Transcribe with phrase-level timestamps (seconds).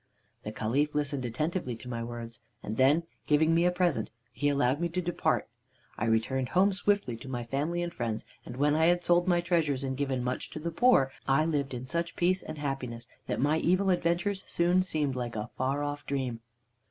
[0.41, 4.81] "The Caliph listened attentively to my words, and then, giving me a present, he allowed
[4.81, 5.47] me to depart.
[5.95, 9.41] I returned home swiftly to my family and friends, and when I had sold my
[9.41, 13.39] treasures and given much to the poor, I lived in such peace and happiness that
[13.39, 16.39] my evil adventures soon seemed like a far off dream."